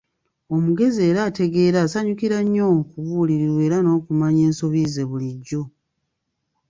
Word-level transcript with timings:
Omugezi 0.55 0.99
era 1.09 1.19
ategeera 1.29 1.77
asanyukira 1.85 2.37
nnyo 2.43 2.65
okubuulirirwa 2.79 3.61
era 3.67 3.77
n'okumanya 3.81 4.41
ensobi 4.49 4.81
ze 4.93 5.03
bulijjo. 5.09 5.61